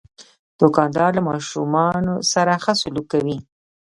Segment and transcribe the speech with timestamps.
[0.59, 3.37] دوکاندار له ماشومان سره ښه سلوک کوي.